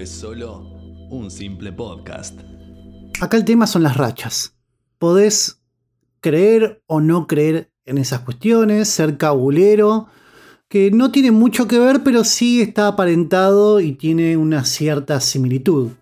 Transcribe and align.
Es 0.00 0.10
solo 0.10 0.60
un 1.08 1.30
simple 1.30 1.72
podcast. 1.72 2.38
Acá 3.20 3.36
el 3.36 3.44
tema 3.44 3.66
son 3.66 3.84
las 3.84 3.96
rachas. 3.96 4.56
Podés 4.98 5.62
creer 6.20 6.82
o 6.86 7.00
no 7.00 7.28
creer 7.28 7.70
en 7.84 7.98
esas 7.98 8.20
cuestiones, 8.20 8.88
ser 8.88 9.16
cabulero, 9.16 10.08
que 10.68 10.90
no 10.90 11.12
tiene 11.12 11.30
mucho 11.30 11.68
que 11.68 11.78
ver, 11.78 12.02
pero 12.02 12.24
sí 12.24 12.60
está 12.60 12.88
aparentado 12.88 13.78
y 13.80 13.92
tiene 13.92 14.36
una 14.36 14.64
cierta 14.64 15.20
similitud. 15.20 15.92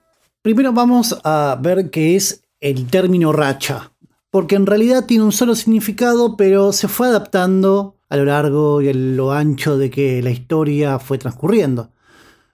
Primero 0.41 0.73
vamos 0.73 1.19
a 1.23 1.59
ver 1.61 1.91
qué 1.91 2.17
es 2.17 2.45
el 2.61 2.87
término 2.87 3.31
racha, 3.31 3.93
porque 4.31 4.57
en 4.57 4.67
realidad 4.67 5.05
tiene 5.05 5.25
un 5.25 5.33
solo 5.33 5.55
significado, 5.55 6.37
pero 6.39 6.73
se 6.73 6.89
fue 6.89 7.09
adaptando 7.09 7.99
a 8.09 8.17
lo 8.17 8.25
largo 8.25 8.81
y 8.81 8.89
a 8.89 8.95
lo 8.95 9.33
ancho 9.33 9.77
de 9.77 9.91
que 9.91 10.23
la 10.23 10.31
historia 10.31 10.99
fue 10.99 11.19
transcurriendo. 11.19 11.91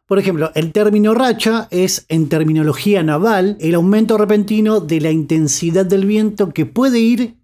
Por 0.09 0.19
ejemplo, 0.19 0.51
el 0.55 0.73
término 0.73 1.13
racha 1.13 1.69
es, 1.71 2.07
en 2.09 2.31
terminología 2.31 3.03
naval, 3.03 3.59
el 3.61 3.75
aumento 3.75 4.17
repentino 4.17 4.81
de 4.81 5.03
la 5.03 5.11
intensidad 5.11 5.85
del 5.85 6.07
viento 6.07 6.49
que 6.49 6.65
puede 6.65 6.99
ir 6.99 7.37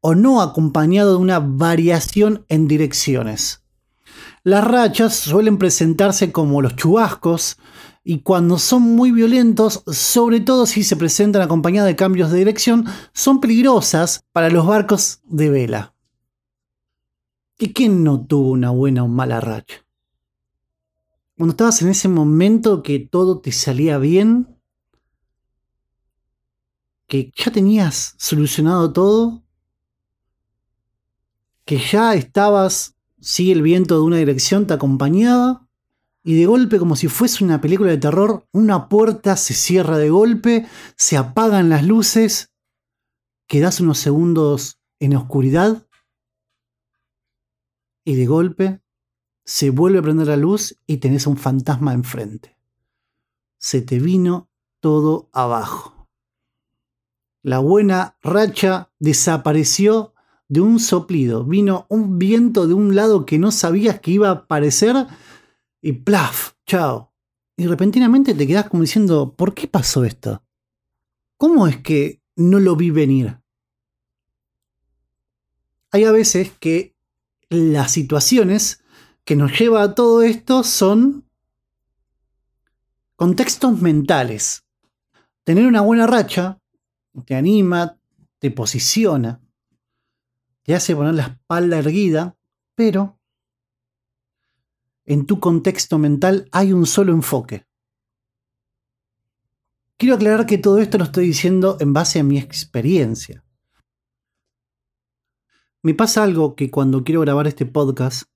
o 0.00 0.14
no 0.14 0.40
acompañado 0.40 1.14
de 1.14 1.18
una 1.18 1.40
variación 1.40 2.46
en 2.48 2.68
direcciones. 2.68 3.64
Las 4.44 4.64
rachas 4.64 5.16
suelen 5.16 5.58
presentarse 5.58 6.30
como 6.30 6.62
los 6.62 6.76
chubascos 6.76 7.56
y 8.04 8.20
cuando 8.20 8.58
son 8.58 8.82
muy 8.82 9.10
violentos, 9.10 9.82
sobre 9.88 10.38
todo 10.38 10.66
si 10.66 10.84
se 10.84 10.94
presentan 10.94 11.42
acompañadas 11.42 11.88
de 11.88 11.96
cambios 11.96 12.30
de 12.30 12.38
dirección, 12.38 12.86
son 13.12 13.40
peligrosas 13.40 14.22
para 14.30 14.50
los 14.50 14.64
barcos 14.64 15.18
de 15.24 15.50
vela. 15.50 15.94
¿Y 17.58 17.72
quién 17.72 18.04
no 18.04 18.24
tuvo 18.24 18.52
una 18.52 18.70
buena 18.70 19.02
o 19.02 19.08
mala 19.08 19.40
racha? 19.40 19.87
Cuando 21.38 21.52
estabas 21.52 21.82
en 21.82 21.88
ese 21.88 22.08
momento 22.08 22.82
que 22.82 22.98
todo 22.98 23.38
te 23.38 23.52
salía 23.52 23.96
bien, 23.98 24.58
que 27.06 27.32
ya 27.36 27.52
tenías 27.52 28.16
solucionado 28.18 28.92
todo, 28.92 29.44
que 31.64 31.78
ya 31.78 32.14
estabas, 32.14 32.96
si 33.20 33.52
el 33.52 33.62
viento 33.62 33.94
de 33.94 34.00
una 34.00 34.16
dirección 34.16 34.66
te 34.66 34.74
acompañaba, 34.74 35.64
y 36.24 36.34
de 36.34 36.46
golpe, 36.46 36.80
como 36.80 36.96
si 36.96 37.06
fuese 37.06 37.44
una 37.44 37.60
película 37.60 37.92
de 37.92 37.98
terror, 37.98 38.44
una 38.50 38.88
puerta 38.88 39.36
se 39.36 39.54
cierra 39.54 39.96
de 39.96 40.10
golpe, 40.10 40.66
se 40.96 41.16
apagan 41.16 41.68
las 41.68 41.86
luces, 41.86 42.50
quedas 43.46 43.78
unos 43.78 43.98
segundos 43.98 44.80
en 44.98 45.14
oscuridad, 45.14 45.86
y 48.04 48.16
de 48.16 48.26
golpe 48.26 48.80
se 49.48 49.70
vuelve 49.70 50.00
a 50.00 50.02
prender 50.02 50.26
la 50.26 50.36
luz 50.36 50.76
y 50.86 50.98
tenés 50.98 51.26
un 51.26 51.38
fantasma 51.38 51.94
enfrente. 51.94 52.58
Se 53.56 53.80
te 53.80 53.98
vino 53.98 54.50
todo 54.78 55.30
abajo. 55.32 56.06
La 57.42 57.58
buena 57.58 58.18
racha 58.22 58.92
desapareció 58.98 60.12
de 60.48 60.60
un 60.60 60.78
soplido. 60.78 61.44
Vino 61.44 61.86
un 61.88 62.18
viento 62.18 62.66
de 62.66 62.74
un 62.74 62.94
lado 62.94 63.24
que 63.24 63.38
no 63.38 63.50
sabías 63.50 64.00
que 64.00 64.10
iba 64.10 64.28
a 64.28 64.32
aparecer 64.32 65.06
y 65.80 65.92
plaf, 65.92 66.52
chao. 66.66 67.14
Y 67.56 67.68
repentinamente 67.68 68.34
te 68.34 68.46
quedas 68.46 68.68
como 68.68 68.82
diciendo, 68.82 69.34
¿por 69.34 69.54
qué 69.54 69.66
pasó 69.66 70.04
esto? 70.04 70.42
¿Cómo 71.38 71.66
es 71.66 71.78
que 71.78 72.20
no 72.36 72.60
lo 72.60 72.76
vi 72.76 72.90
venir? 72.90 73.40
Hay 75.90 76.04
a 76.04 76.12
veces 76.12 76.52
que 76.60 76.94
las 77.48 77.92
situaciones 77.92 78.82
que 79.28 79.36
nos 79.36 79.60
lleva 79.60 79.82
a 79.82 79.94
todo 79.94 80.22
esto 80.22 80.64
son 80.64 81.28
contextos 83.14 83.78
mentales. 83.78 84.64
Tener 85.44 85.66
una 85.66 85.82
buena 85.82 86.06
racha 86.06 86.58
te 87.26 87.34
anima, 87.34 87.98
te 88.38 88.50
posiciona, 88.50 89.42
te 90.62 90.74
hace 90.74 90.96
poner 90.96 91.12
la 91.12 91.24
espalda 91.24 91.76
erguida, 91.76 92.38
pero 92.74 93.20
en 95.04 95.26
tu 95.26 95.38
contexto 95.40 95.98
mental 95.98 96.48
hay 96.50 96.72
un 96.72 96.86
solo 96.86 97.12
enfoque. 97.12 97.66
Quiero 99.98 100.14
aclarar 100.14 100.46
que 100.46 100.56
todo 100.56 100.78
esto 100.78 100.96
lo 100.96 101.04
estoy 101.04 101.26
diciendo 101.26 101.76
en 101.80 101.92
base 101.92 102.18
a 102.18 102.24
mi 102.24 102.38
experiencia. 102.38 103.44
Me 105.82 105.92
pasa 105.92 106.22
algo 106.22 106.56
que 106.56 106.70
cuando 106.70 107.04
quiero 107.04 107.20
grabar 107.20 107.46
este 107.46 107.66
podcast, 107.66 108.26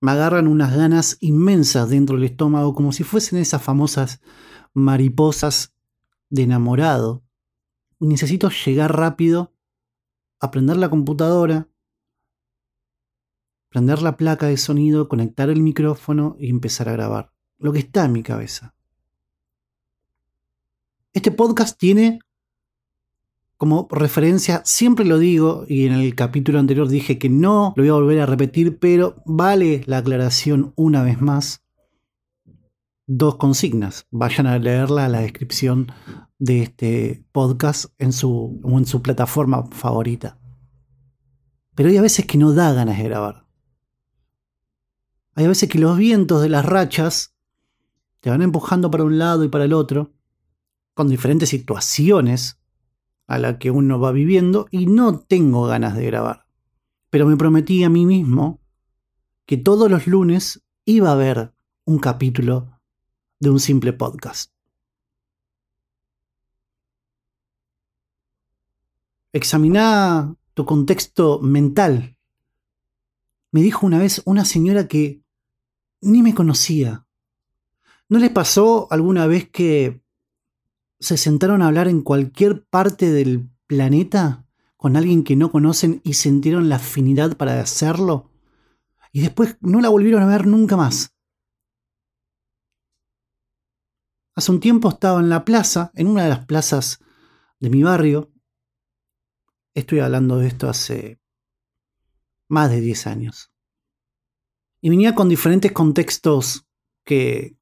me 0.00 0.12
agarran 0.12 0.48
unas 0.48 0.74
ganas 0.74 1.18
inmensas 1.20 1.90
dentro 1.90 2.16
del 2.16 2.24
estómago, 2.24 2.74
como 2.74 2.92
si 2.92 3.04
fuesen 3.04 3.38
esas 3.38 3.62
famosas 3.62 4.20
mariposas 4.72 5.74
de 6.30 6.42
enamorado. 6.42 7.22
Necesito 7.98 8.48
llegar 8.48 8.96
rápido 8.96 9.54
aprender 10.40 10.78
la 10.78 10.88
computadora, 10.88 11.68
prender 13.68 14.00
la 14.00 14.16
placa 14.16 14.46
de 14.46 14.56
sonido, 14.56 15.08
conectar 15.08 15.50
el 15.50 15.62
micrófono 15.62 16.36
y 16.38 16.48
empezar 16.48 16.88
a 16.88 16.92
grabar. 16.92 17.32
Lo 17.58 17.72
que 17.72 17.80
está 17.80 18.06
en 18.06 18.12
mi 18.12 18.22
cabeza. 18.22 18.74
Este 21.12 21.30
podcast 21.30 21.78
tiene 21.78 22.20
como 23.60 23.88
referencia, 23.90 24.62
siempre 24.64 25.04
lo 25.04 25.18
digo, 25.18 25.66
y 25.68 25.84
en 25.84 25.92
el 25.92 26.14
capítulo 26.14 26.58
anterior 26.58 26.88
dije 26.88 27.18
que 27.18 27.28
no 27.28 27.74
lo 27.76 27.82
voy 27.82 27.90
a 27.90 27.92
volver 27.92 28.20
a 28.20 28.24
repetir, 28.24 28.78
pero 28.78 29.22
vale 29.26 29.82
la 29.84 29.98
aclaración 29.98 30.72
una 30.76 31.02
vez 31.02 31.20
más. 31.20 31.62
Dos 33.06 33.36
consignas. 33.36 34.06
Vayan 34.10 34.46
a 34.46 34.58
leerla 34.58 35.04
en 35.04 35.12
la 35.12 35.20
descripción 35.20 35.92
de 36.38 36.62
este 36.62 37.22
podcast 37.32 37.92
en 37.98 38.14
su, 38.14 38.62
en 38.64 38.86
su 38.86 39.02
plataforma 39.02 39.66
favorita. 39.66 40.38
Pero 41.74 41.90
hay 41.90 41.98
a 41.98 42.02
veces 42.02 42.24
que 42.24 42.38
no 42.38 42.54
da 42.54 42.72
ganas 42.72 42.96
de 42.96 43.04
grabar. 43.04 43.46
Hay 45.34 45.44
a 45.44 45.48
veces 45.48 45.68
que 45.68 45.78
los 45.78 45.98
vientos 45.98 46.40
de 46.40 46.48
las 46.48 46.64
rachas 46.64 47.34
te 48.20 48.30
van 48.30 48.40
empujando 48.40 48.90
para 48.90 49.04
un 49.04 49.18
lado 49.18 49.44
y 49.44 49.48
para 49.48 49.64
el 49.64 49.74
otro, 49.74 50.14
con 50.94 51.08
diferentes 51.08 51.50
situaciones 51.50 52.59
a 53.30 53.38
las 53.38 53.58
que 53.58 53.70
uno 53.70 54.00
va 54.00 54.10
viviendo, 54.10 54.66
y 54.72 54.86
no 54.86 55.20
tengo 55.20 55.64
ganas 55.64 55.94
de 55.94 56.04
grabar. 56.04 56.46
Pero 57.10 57.26
me 57.26 57.36
prometí 57.36 57.84
a 57.84 57.88
mí 57.88 58.04
mismo 58.04 58.60
que 59.46 59.56
todos 59.56 59.88
los 59.88 60.08
lunes 60.08 60.64
iba 60.84 61.10
a 61.10 61.12
haber 61.12 61.52
un 61.84 62.00
capítulo 62.00 62.80
de 63.38 63.50
un 63.50 63.60
simple 63.60 63.92
podcast. 63.92 64.52
Examiná 69.32 70.34
tu 70.54 70.64
contexto 70.64 71.38
mental. 71.38 72.16
Me 73.52 73.62
dijo 73.62 73.86
una 73.86 73.98
vez 74.00 74.22
una 74.24 74.44
señora 74.44 74.88
que 74.88 75.22
ni 76.00 76.20
me 76.24 76.34
conocía. 76.34 77.06
¿No 78.08 78.18
les 78.18 78.30
pasó 78.30 78.88
alguna 78.90 79.28
vez 79.28 79.48
que 79.48 80.02
se 81.00 81.16
sentaron 81.16 81.62
a 81.62 81.66
hablar 81.66 81.88
en 81.88 82.02
cualquier 82.02 82.64
parte 82.64 83.10
del 83.10 83.50
planeta 83.66 84.46
con 84.76 84.96
alguien 84.96 85.24
que 85.24 85.36
no 85.36 85.50
conocen 85.50 86.00
y 86.04 86.14
sintieron 86.14 86.68
la 86.68 86.76
afinidad 86.76 87.36
para 87.36 87.60
hacerlo? 87.60 88.30
Y 89.12 89.20
después 89.22 89.56
no 89.60 89.80
la 89.80 89.88
volvieron 89.88 90.22
a 90.22 90.26
ver 90.26 90.46
nunca 90.46 90.76
más. 90.76 91.14
Hace 94.36 94.52
un 94.52 94.60
tiempo 94.60 94.88
estaba 94.88 95.20
en 95.20 95.28
la 95.28 95.44
plaza, 95.44 95.90
en 95.94 96.06
una 96.06 96.22
de 96.22 96.30
las 96.30 96.46
plazas 96.46 97.00
de 97.58 97.70
mi 97.70 97.82
barrio, 97.82 98.30
Estoy 99.74 100.00
hablando 100.00 100.38
de 100.38 100.48
esto 100.48 100.68
hace 100.68 101.20
más 102.48 102.70
de 102.70 102.80
10 102.80 103.06
años. 103.06 103.52
Y 104.80 104.90
venía 104.90 105.14
con 105.14 105.28
diferentes 105.28 105.70
contextos 105.72 106.66
que 107.04 107.56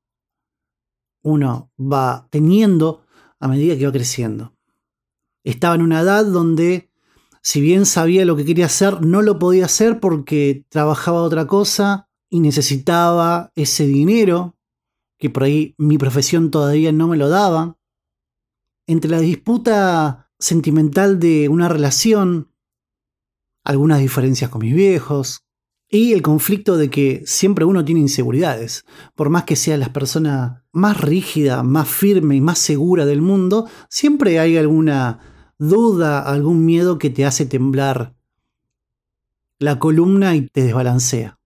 uno 1.22 1.70
va 1.78 2.28
teniendo 2.30 3.04
a 3.40 3.48
medida 3.48 3.76
que 3.76 3.86
va 3.86 3.92
creciendo. 3.92 4.54
Estaba 5.44 5.74
en 5.74 5.82
una 5.82 6.00
edad 6.00 6.24
donde, 6.26 6.90
si 7.42 7.60
bien 7.60 7.86
sabía 7.86 8.24
lo 8.24 8.36
que 8.36 8.44
quería 8.44 8.66
hacer, 8.66 9.02
no 9.04 9.22
lo 9.22 9.38
podía 9.38 9.64
hacer 9.64 10.00
porque 10.00 10.66
trabajaba 10.68 11.22
otra 11.22 11.46
cosa 11.46 12.08
y 12.28 12.40
necesitaba 12.40 13.52
ese 13.54 13.86
dinero, 13.86 14.56
que 15.18 15.30
por 15.30 15.44
ahí 15.44 15.74
mi 15.78 15.98
profesión 15.98 16.50
todavía 16.50 16.92
no 16.92 17.08
me 17.08 17.16
lo 17.16 17.28
daba. 17.28 17.78
Entre 18.86 19.10
la 19.10 19.20
disputa 19.20 20.30
sentimental 20.38 21.18
de 21.18 21.48
una 21.48 21.68
relación, 21.68 22.52
algunas 23.64 24.00
diferencias 24.00 24.50
con 24.50 24.62
mis 24.62 24.74
viejos 24.74 25.47
y 25.90 26.12
el 26.12 26.22
conflicto 26.22 26.76
de 26.76 26.90
que 26.90 27.22
siempre 27.24 27.64
uno 27.64 27.84
tiene 27.84 28.00
inseguridades. 28.00 28.84
Por 29.14 29.30
más 29.30 29.44
que 29.44 29.56
sea 29.56 29.76
la 29.76 29.92
persona 29.92 30.64
más 30.72 31.00
rígida, 31.00 31.62
más 31.62 31.88
firme 31.88 32.36
y 32.36 32.40
más 32.40 32.58
segura 32.58 33.06
del 33.06 33.22
mundo, 33.22 33.66
siempre 33.88 34.38
hay 34.38 34.56
alguna 34.56 35.54
duda, 35.58 36.20
algún 36.20 36.64
miedo 36.64 36.98
que 36.98 37.10
te 37.10 37.24
hace 37.24 37.46
temblar 37.46 38.14
la 39.58 39.78
columna 39.78 40.36
y 40.36 40.42
te 40.46 40.62
desbalancea. 40.62 41.38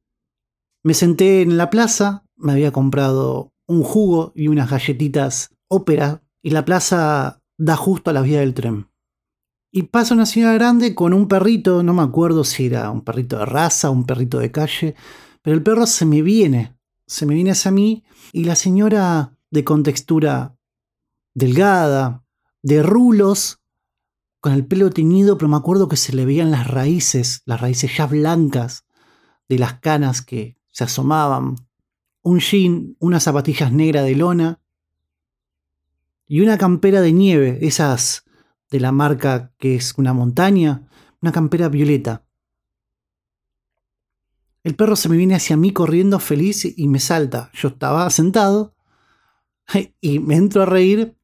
Me 0.82 0.94
senté 0.94 1.42
en 1.42 1.56
la 1.56 1.70
plaza, 1.70 2.26
me 2.36 2.52
había 2.52 2.72
comprado 2.72 3.52
un 3.66 3.82
jugo 3.82 4.32
y 4.34 4.48
unas 4.48 4.70
galletitas 4.70 5.54
ópera 5.68 6.22
y 6.42 6.50
la 6.50 6.64
plaza 6.64 7.40
da 7.56 7.76
justo 7.76 8.10
a 8.10 8.12
la 8.12 8.22
vía 8.22 8.40
del 8.40 8.54
tren. 8.54 8.91
Y 9.74 9.84
pasa 9.84 10.12
una 10.12 10.26
señora 10.26 10.52
grande 10.52 10.94
con 10.94 11.14
un 11.14 11.26
perrito, 11.28 11.82
no 11.82 11.94
me 11.94 12.02
acuerdo 12.02 12.44
si 12.44 12.66
era 12.66 12.90
un 12.90 13.00
perrito 13.00 13.38
de 13.38 13.46
raza 13.46 13.88
un 13.88 14.04
perrito 14.04 14.38
de 14.38 14.50
calle, 14.50 14.94
pero 15.40 15.56
el 15.56 15.62
perro 15.62 15.86
se 15.86 16.04
me 16.04 16.20
viene, 16.20 16.76
se 17.06 17.24
me 17.24 17.34
viene 17.34 17.52
hacia 17.52 17.70
mí 17.70 18.04
y 18.34 18.44
la 18.44 18.54
señora 18.54 19.34
de 19.50 19.64
contextura 19.64 20.58
delgada, 21.32 22.22
de 22.62 22.82
rulos, 22.82 23.62
con 24.40 24.52
el 24.52 24.66
pelo 24.66 24.90
teñido, 24.90 25.38
pero 25.38 25.48
me 25.48 25.56
acuerdo 25.56 25.88
que 25.88 25.96
se 25.96 26.14
le 26.14 26.26
veían 26.26 26.50
las 26.50 26.66
raíces, 26.66 27.40
las 27.46 27.60
raíces 27.60 27.96
ya 27.96 28.06
blancas 28.06 28.84
de 29.48 29.58
las 29.58 29.80
canas 29.80 30.20
que 30.20 30.58
se 30.70 30.84
asomaban, 30.84 31.56
un 32.20 32.40
jean, 32.40 32.96
unas 32.98 33.22
zapatillas 33.22 33.72
negras 33.72 34.04
de 34.04 34.16
lona 34.16 34.60
y 36.26 36.40
una 36.40 36.58
campera 36.58 37.00
de 37.00 37.12
nieve, 37.12 37.58
esas 37.62 38.24
de 38.72 38.80
la 38.80 38.90
marca 38.90 39.52
que 39.58 39.76
es 39.76 39.94
una 39.98 40.14
montaña, 40.14 40.88
una 41.20 41.30
campera 41.30 41.68
violeta. 41.68 42.24
El 44.64 44.74
perro 44.74 44.96
se 44.96 45.10
me 45.10 45.16
viene 45.18 45.34
hacia 45.34 45.58
mí 45.58 45.74
corriendo 45.74 46.18
feliz 46.18 46.64
y 46.64 46.88
me 46.88 46.98
salta. 46.98 47.50
Yo 47.52 47.68
estaba 47.68 48.08
sentado 48.08 48.74
y 50.00 50.18
me 50.20 50.36
entro 50.36 50.62
a 50.62 50.66
reír 50.66 51.14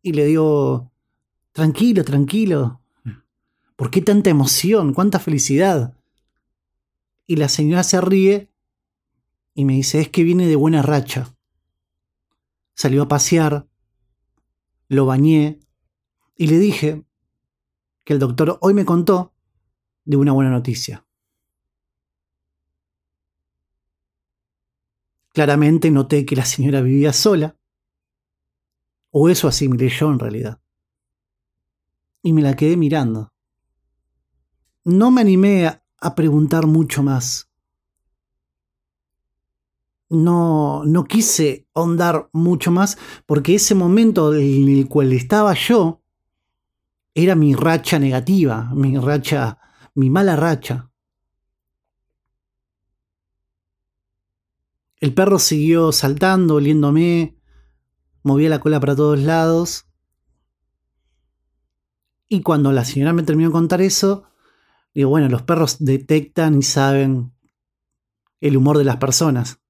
y 0.00 0.14
le 0.14 0.24
digo, 0.24 0.90
tranquilo, 1.52 2.02
tranquilo. 2.02 2.80
¿Por 3.76 3.90
qué 3.90 4.00
tanta 4.00 4.30
emoción? 4.30 4.94
¿Cuánta 4.94 5.18
felicidad? 5.18 5.94
Y 7.26 7.36
la 7.36 7.50
señora 7.50 7.82
se 7.82 8.00
ríe 8.00 8.50
y 9.52 9.66
me 9.66 9.74
dice, 9.74 10.00
es 10.00 10.08
que 10.08 10.24
viene 10.24 10.46
de 10.46 10.56
buena 10.56 10.80
racha. 10.80 11.34
Salió 12.74 13.02
a 13.02 13.08
pasear, 13.08 13.68
lo 14.88 15.04
bañé 15.04 15.60
y 16.40 16.46
le 16.46 16.58
dije 16.58 17.04
que 18.02 18.14
el 18.14 18.18
doctor 18.18 18.56
hoy 18.62 18.72
me 18.72 18.86
contó 18.86 19.34
de 20.06 20.16
una 20.16 20.32
buena 20.32 20.50
noticia. 20.50 21.06
Claramente 25.34 25.90
noté 25.90 26.24
que 26.24 26.36
la 26.36 26.46
señora 26.46 26.80
vivía 26.80 27.12
sola, 27.12 27.58
o 29.10 29.28
eso 29.28 29.48
asimilé 29.48 29.90
yo 29.90 30.10
en 30.10 30.18
realidad. 30.18 30.62
Y 32.22 32.32
me 32.32 32.40
la 32.40 32.56
quedé 32.56 32.78
mirando. 32.78 33.34
No 34.84 35.10
me 35.10 35.20
animé 35.20 35.66
a, 35.66 36.14
preguntar 36.14 36.66
mucho 36.66 37.02
más. 37.02 37.50
No, 40.08 40.86
no 40.86 41.04
quise 41.04 41.68
ahondar 41.74 42.30
mucho 42.32 42.70
más 42.70 42.96
porque 43.26 43.56
ese 43.56 43.74
momento 43.74 44.34
en 44.34 44.70
el 44.70 44.88
cual 44.88 45.12
estaba 45.12 45.52
yo 45.52 45.99
era 47.14 47.34
mi 47.34 47.54
racha 47.54 47.98
negativa, 47.98 48.70
mi 48.74 48.96
racha, 48.98 49.58
mi 49.94 50.10
mala 50.10 50.36
racha. 50.36 50.90
El 54.96 55.14
perro 55.14 55.38
siguió 55.38 55.92
saltando, 55.92 56.56
oliéndome, 56.56 57.36
movía 58.22 58.50
la 58.50 58.60
cola 58.60 58.78
para 58.80 58.94
todos 58.94 59.18
lados. 59.18 59.86
Y 62.28 62.42
cuando 62.42 62.70
la 62.70 62.84
señora 62.84 63.12
me 63.12 63.22
terminó 63.22 63.48
de 63.48 63.52
contar 63.52 63.80
eso, 63.80 64.24
digo, 64.94 65.08
bueno, 65.08 65.28
los 65.28 65.42
perros 65.42 65.78
detectan 65.80 66.58
y 66.58 66.62
saben 66.62 67.32
el 68.40 68.56
humor 68.56 68.78
de 68.78 68.84
las 68.84 68.98
personas. 68.98 69.60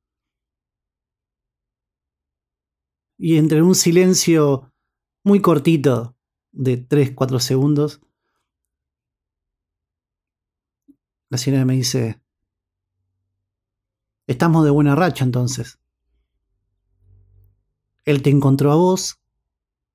Y 3.16 3.36
entre 3.36 3.62
un 3.62 3.74
silencio 3.74 4.72
muy 5.22 5.40
cortito 5.40 6.16
de 6.52 6.76
3, 6.76 7.12
4 7.14 7.38
segundos, 7.40 8.00
la 11.28 11.38
señora 11.38 11.64
me 11.64 11.74
dice, 11.74 12.20
estamos 14.26 14.64
de 14.64 14.70
buena 14.70 14.94
racha 14.96 15.24
entonces. 15.24 15.78
Él 18.04 18.22
te 18.22 18.30
encontró 18.30 18.72
a 18.72 18.76
vos, 18.76 19.20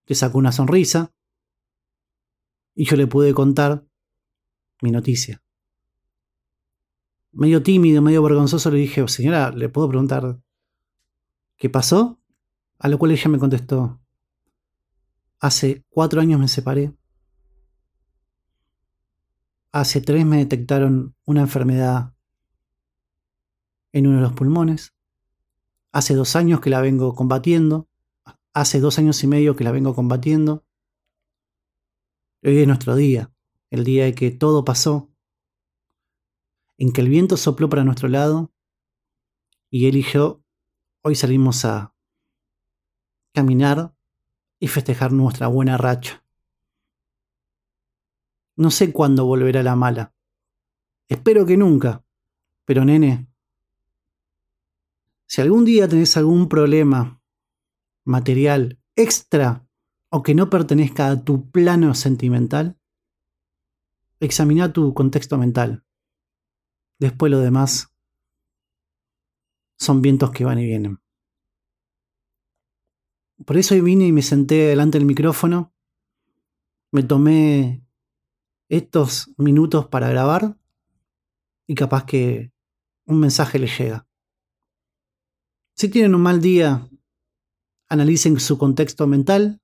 te 0.06 0.16
sacó 0.16 0.38
una 0.38 0.52
sonrisa, 0.52 1.14
y 2.74 2.86
yo 2.86 2.96
le 2.98 3.08
pude 3.08 3.34
contar 3.34 3.86
mi 4.82 4.92
noticia. 4.92 5.42
Medio 7.32 7.64
tímido, 7.64 8.02
medio 8.02 8.24
vergonzoso 8.24 8.72
le 8.72 8.78
dije, 8.78 9.06
señora, 9.08 9.52
¿le 9.52 9.68
puedo 9.70 9.90
preguntar 9.90 10.42
qué 11.58 11.70
pasó? 11.70 12.22
A 12.80 12.88
lo 12.88 12.98
cual 12.98 13.12
ella 13.12 13.30
me 13.30 13.40
contestó, 13.40 14.02
Hace 15.40 15.86
cuatro 15.90 16.22
años 16.22 16.40
me 16.40 16.48
separé. 16.48 16.94
Hace 19.72 20.02
tres 20.02 20.26
me 20.26 20.38
detectaron 20.38 21.16
una 21.26 21.42
enfermedad 21.42 22.16
en 23.92 24.08
uno 24.08 24.18
de 24.18 24.24
los 24.24 24.34
pulmones. 24.34 24.94
Hace 25.92 26.16
dos 26.16 26.36
años 26.36 26.62
que 26.62 26.70
la 26.70 26.82
vengo 26.82 27.14
combatiendo. 27.16 27.90
Hace 28.54 28.80
dos 28.80 28.98
años 29.00 29.24
y 29.24 29.28
medio 29.28 29.56
que 29.56 29.64
la 29.64 29.72
vengo 29.72 29.94
combatiendo. 29.94 30.66
Hoy 32.44 32.60
es 32.60 32.68
nuestro 32.68 32.96
día, 32.96 33.34
el 33.70 33.84
día 33.84 34.06
de 34.06 34.14
que 34.14 34.32
todo 34.32 34.64
pasó, 34.64 35.12
en 36.78 36.94
que 36.94 37.02
el 37.02 37.10
viento 37.10 37.38
sopló 37.38 37.70
para 37.70 37.84
nuestro 37.84 38.08
lado 38.08 38.54
y 39.70 39.88
él 39.88 39.98
y 39.98 40.04
yo 40.04 40.44
hoy 41.02 41.16
salimos 41.16 41.66
a 41.66 41.96
caminar 43.34 43.96
y 44.60 44.68
festejar 44.68 45.12
nuestra 45.12 45.48
buena 45.48 45.78
racha. 45.78 46.24
No 48.56 48.72
sé 48.72 48.92
cuándo 48.92 49.26
volverá 49.26 49.64
la 49.64 49.76
mala. 49.76 50.14
Espero 51.08 51.46
que 51.46 51.58
nunca. 51.58 52.04
Pero 52.66 52.84
nene, 52.84 53.28
si 55.28 55.42
algún 55.42 55.66
día 55.66 55.88
tenés 55.88 56.18
algún 56.18 56.50
problema 56.50 57.22
material 58.06 58.80
extra 58.96 59.68
o 60.10 60.24
que 60.24 60.34
no 60.34 60.50
pertenezca 60.50 61.10
a 61.10 61.24
tu 61.24 61.52
plano 61.52 61.94
sentimental, 61.94 62.80
examina 64.20 64.72
tu 64.72 64.94
contexto 64.94 65.38
mental. 65.38 65.86
Después 67.00 67.32
lo 67.32 67.40
demás 67.40 67.94
son 69.78 70.02
vientos 70.02 70.32
que 70.32 70.46
van 70.46 70.60
y 70.60 70.66
vienen. 70.66 71.05
Por 73.44 73.58
eso 73.58 73.76
vine 73.82 74.08
y 74.08 74.12
me 74.12 74.22
senté 74.22 74.68
delante 74.68 74.98
del 74.98 75.08
micrófono. 75.08 75.74
Me 76.92 77.04
tomé 77.04 77.86
estos 78.70 79.34
minutos 79.38 79.88
para 79.88 80.10
grabar 80.10 80.58
y 81.68 81.76
capaz 81.76 82.06
que 82.06 82.52
un 83.06 83.20
mensaje 83.20 83.60
les 83.60 83.78
llega. 83.78 84.08
Si 85.76 85.90
tienen 85.90 86.16
un 86.16 86.22
mal 86.22 86.42
día, 86.42 86.88
analicen 87.90 88.40
su 88.40 88.58
contexto 88.58 89.08
mental 89.08 89.62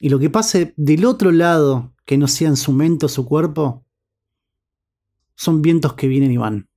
y 0.00 0.08
lo 0.08 0.18
que 0.18 0.30
pase 0.30 0.74
del 0.76 1.04
otro 1.04 1.30
lado, 1.30 1.94
que 2.04 2.18
no 2.18 2.26
sea 2.26 2.48
en 2.48 2.56
su 2.56 2.72
mente 2.72 3.06
o 3.06 3.08
su 3.08 3.24
cuerpo, 3.26 3.84
son 5.36 5.62
vientos 5.62 5.94
que 5.94 6.08
vienen 6.08 6.32
y 6.32 6.36
van. 6.36 6.68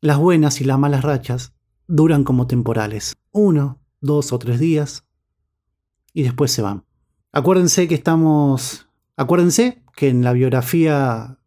Las 0.00 0.18
buenas 0.18 0.60
y 0.60 0.64
las 0.64 0.78
malas 0.78 1.02
rachas 1.02 1.54
duran 1.86 2.24
como 2.24 2.46
temporales. 2.46 3.14
Uno, 3.30 3.83
dos 4.04 4.32
o 4.32 4.38
tres 4.38 4.60
días 4.60 5.04
y 6.12 6.22
después 6.22 6.52
se 6.52 6.62
van. 6.62 6.84
Acuérdense 7.32 7.88
que 7.88 7.94
estamos, 7.94 8.86
acuérdense 9.16 9.82
que 9.96 10.08
en 10.08 10.22
la 10.22 10.32
biografía 10.32 11.38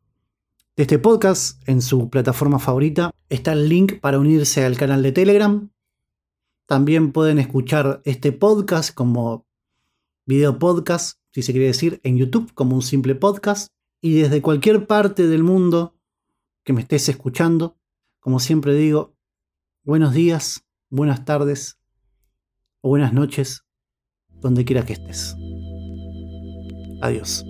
de 0.75 0.83
este 0.83 0.99
podcast, 0.99 1.61
en 1.69 1.81
su 1.81 2.09
plataforma 2.09 2.59
favorita, 2.59 3.11
está 3.29 3.53
el 3.53 3.69
link 3.69 3.99
para 4.01 4.19
unirse 4.19 4.65
al 4.65 4.77
canal 4.77 5.03
de 5.03 5.11
Telegram. 5.11 5.69
También 6.65 7.11
pueden 7.11 7.39
escuchar 7.39 8.01
este 8.03 8.31
podcast 8.31 8.93
como 8.93 9.45
video 10.25 10.59
podcast, 10.59 11.19
si 11.31 11.43
se 11.43 11.53
quiere 11.53 11.67
decir, 11.67 12.01
en 12.03 12.17
YouTube 12.17 12.53
como 12.53 12.75
un 12.75 12.81
simple 12.81 13.15
podcast. 13.15 13.69
Y 14.01 14.13
desde 14.13 14.41
cualquier 14.41 14.87
parte 14.87 15.27
del 15.27 15.43
mundo 15.43 15.95
que 16.63 16.73
me 16.73 16.81
estés 16.81 17.07
escuchando, 17.07 17.77
como 18.19 18.39
siempre 18.39 18.73
digo, 18.73 19.15
buenos 19.83 20.13
días, 20.13 20.65
buenas 20.89 21.23
tardes, 21.23 21.76
buenas 22.87 23.13
noches, 23.13 23.61
donde 24.41 24.65
quiera 24.65 24.85
que 24.85 24.93
estés. 24.93 25.35
Adiós. 27.01 27.43